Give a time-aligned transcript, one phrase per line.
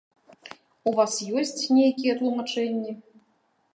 [0.91, 2.91] У вас ёсць нейкія тлумачэнні?